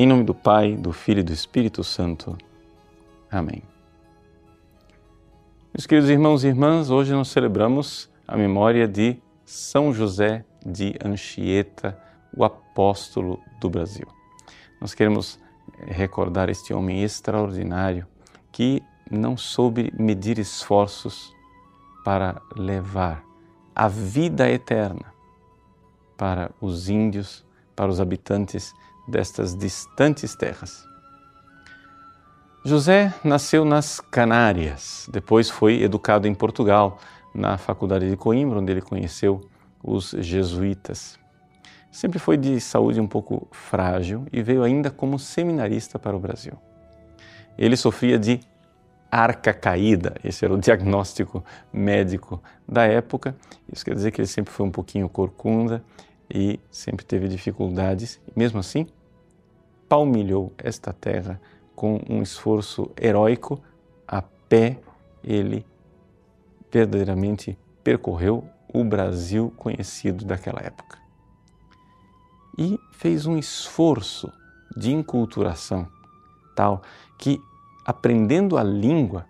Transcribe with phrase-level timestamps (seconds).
[0.00, 2.34] Em nome do Pai, do Filho e do Espírito Santo.
[3.30, 3.62] Amém.
[5.74, 12.00] Meus queridos irmãos e irmãs, hoje nós celebramos a memória de São José de Anchieta,
[12.34, 14.06] o apóstolo do Brasil.
[14.80, 15.38] Nós queremos
[15.80, 18.06] eh, recordar este homem extraordinário
[18.50, 21.30] que não soube medir esforços
[22.06, 23.22] para levar
[23.76, 25.12] a vida eterna
[26.16, 27.44] para os índios,
[27.76, 28.72] para os habitantes
[29.10, 30.88] destas distantes terras.
[32.64, 36.98] José nasceu nas Canárias, depois foi educado em Portugal,
[37.34, 39.40] na Faculdade de Coimbra, onde ele conheceu
[39.82, 41.18] os jesuítas.
[41.90, 46.52] Sempre foi de saúde um pouco frágil e veio ainda como seminarista para o Brasil.
[47.58, 48.40] Ele sofria de
[49.10, 53.34] arca caída, esse era o diagnóstico médico da época.
[53.72, 55.82] Isso quer dizer que ele sempre foi um pouquinho corcunda
[56.32, 58.20] e sempre teve dificuldades.
[58.36, 58.86] Mesmo assim,
[59.90, 61.40] palmilhou esta terra
[61.74, 63.60] com um esforço heróico,
[64.06, 64.78] a pé
[65.24, 65.66] ele
[66.70, 70.96] verdadeiramente percorreu o Brasil conhecido daquela época.
[72.56, 74.32] E fez um esforço
[74.76, 75.88] de enculturação
[76.54, 76.82] tal
[77.18, 77.40] que,
[77.84, 79.26] aprendendo a língua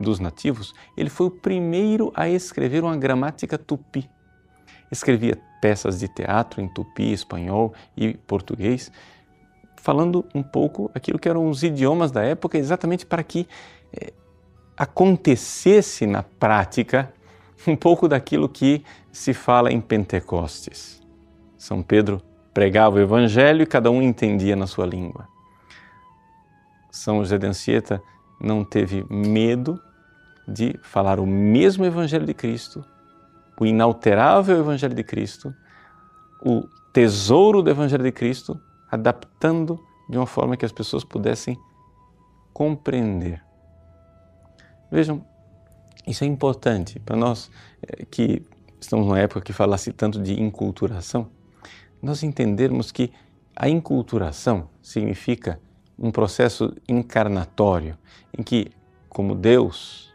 [0.00, 4.10] dos nativos, ele foi o primeiro a escrever uma gramática tupi.
[4.90, 8.90] Escrevia peças de teatro em tupi, espanhol e português,
[9.82, 13.48] falando um pouco aquilo que eram os idiomas da época, exatamente para que
[13.92, 14.12] eh,
[14.76, 17.12] acontecesse na prática
[17.66, 21.02] um pouco daquilo que se fala em Pentecostes.
[21.58, 22.22] São Pedro
[22.54, 25.26] pregava o Evangelho e cada um entendia na sua língua.
[26.88, 28.00] São José de Anchieta
[28.40, 29.80] não teve medo
[30.46, 32.84] de falar o mesmo Evangelho de Cristo,
[33.58, 35.52] o inalterável Evangelho de Cristo,
[36.40, 38.60] o tesouro do Evangelho de Cristo,
[38.92, 41.58] adaptando de uma forma que as pessoas pudessem
[42.52, 43.42] compreender.
[44.90, 45.24] Vejam,
[46.06, 47.50] isso é importante para nós
[47.82, 48.42] eh, que
[48.78, 51.28] estamos numa época que fala-se tanto de inculturação,
[52.02, 53.10] nós entendermos que
[53.56, 55.58] a inculturação significa
[55.98, 57.96] um processo encarnatório
[58.36, 58.72] em que,
[59.08, 60.12] como Deus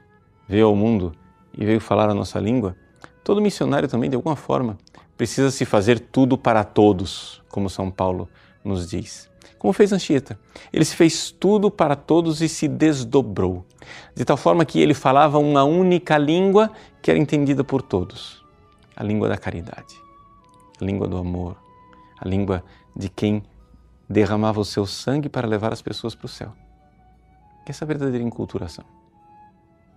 [0.47, 1.13] veio ao mundo
[1.57, 2.75] e veio falar a nossa língua,
[3.23, 4.77] todo missionário também, de alguma forma,
[5.15, 8.29] precisa se fazer tudo para todos, como São Paulo
[8.67, 10.39] nos diz como fez Anchieta.
[10.71, 13.65] Ele se fez tudo para todos e se desdobrou,
[14.15, 18.43] de tal forma que ele falava uma única língua que era entendida por todos:
[18.95, 19.95] a língua da caridade,
[20.79, 21.57] a língua do amor,
[22.19, 22.63] a língua
[22.95, 23.43] de quem
[24.09, 26.53] derramava o seu sangue para levar as pessoas para o céu.
[27.65, 28.85] Essa é a verdadeira enculturação,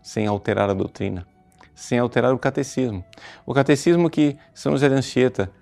[0.02, 1.24] sem alterar a doutrina,
[1.72, 3.04] sem alterar o catecismo.
[3.46, 5.52] O catecismo que São José de Anchieta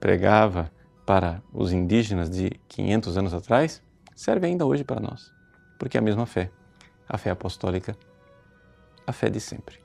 [0.00, 0.72] pregava,
[1.04, 3.82] para os indígenas de 500 anos atrás
[4.14, 5.32] serve ainda hoje para nós,
[5.78, 6.50] porque é a mesma fé,
[7.08, 7.96] a fé apostólica,
[9.06, 9.78] a fé de sempre.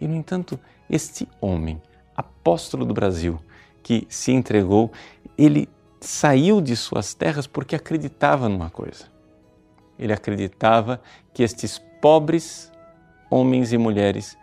[0.00, 0.58] E, no entanto,
[0.90, 1.80] este homem,
[2.14, 3.40] apóstolo do Brasil,
[3.82, 4.92] que se entregou,
[5.38, 5.68] ele
[6.00, 9.06] saiu de suas terras porque acreditava numa coisa.
[9.98, 11.00] Ele acreditava
[11.32, 12.70] que estes pobres
[13.30, 14.36] homens e mulheres,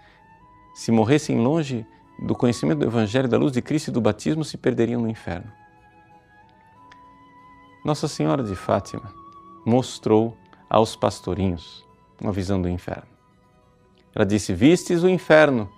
[0.73, 1.85] se morressem longe
[2.23, 5.51] do conhecimento do Evangelho, da luz de Cristo e do batismo se perderiam no inferno.
[7.83, 9.13] Nossa Senhora de Fátima
[9.65, 10.37] mostrou
[10.69, 11.85] aos pastorinhos
[12.21, 13.11] uma visão do inferno.
[14.15, 15.69] Ela disse: Vistes o inferno,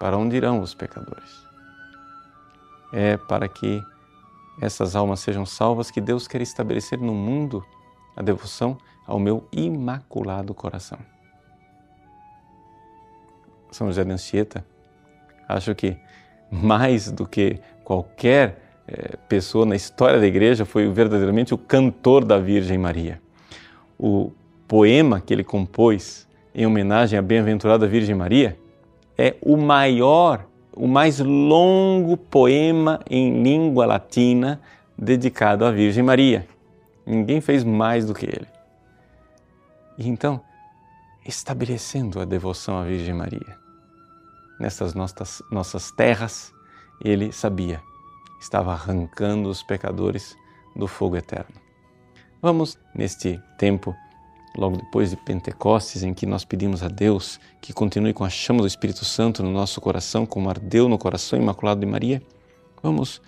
[0.00, 1.30] para onde irão os pecadores?
[2.92, 3.80] É para que
[4.60, 7.64] essas almas sejam salvas que Deus quer estabelecer no mundo
[8.16, 8.76] a devoção
[9.06, 10.98] ao meu imaculado coração.
[13.70, 14.73] São José de Anchieta
[15.48, 15.96] Acho que
[16.50, 22.38] mais do que qualquer é, pessoa na história da igreja foi verdadeiramente o cantor da
[22.38, 23.20] Virgem Maria.
[23.98, 24.32] O
[24.68, 28.58] poema que ele compôs em homenagem à bem-aventurada Virgem Maria
[29.16, 34.60] é o maior, o mais longo poema em língua latina
[34.96, 36.46] dedicado à Virgem Maria.
[37.06, 38.46] Ninguém fez mais do que ele.
[39.98, 40.40] E então,
[41.26, 43.63] estabelecendo a devoção à Virgem Maria,
[44.58, 46.52] nessas nossas, nossas terras,
[47.00, 47.82] ele sabia,
[48.40, 50.36] estava arrancando os pecadores
[50.74, 51.54] do fogo eterno.
[52.40, 53.94] Vamos, neste tempo,
[54.56, 58.60] logo depois de Pentecostes, em que nós pedimos a Deus que continue com a chama
[58.60, 62.22] do Espírito Santo no nosso coração, como ardeu no coração imaculado de Maria,
[62.82, 63.20] vamos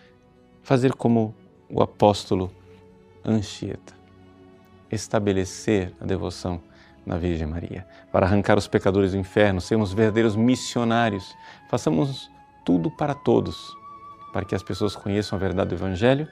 [0.63, 1.35] fazer como
[1.69, 2.53] o apóstolo
[3.25, 3.95] Anchieta,
[4.91, 6.61] estabelecer a devoção
[7.07, 11.33] na Virgem Maria, para arrancar os pecadores do inferno, sermos verdadeiros missionários.
[11.71, 12.29] Façamos
[12.65, 13.73] tudo para todos,
[14.33, 16.29] para que as pessoas conheçam a verdade do Evangelho,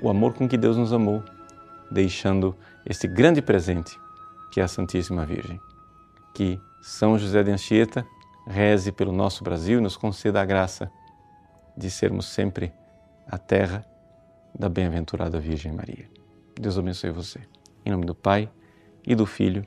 [0.00, 1.22] o amor com que Deus nos amou
[1.88, 3.96] deixando este grande presente
[4.50, 5.60] que é a Santíssima Virgem.
[6.34, 8.04] Que São José de Anchieta
[8.46, 10.90] reze pelo nosso Brasil e nos conceda a graça
[11.76, 12.72] de sermos sempre
[13.30, 13.86] a terra
[14.58, 16.10] da bem-aventurada Virgem Maria.
[16.60, 17.40] Deus abençoe você.
[17.84, 18.50] Em nome do Pai,
[19.06, 19.66] e do Filho,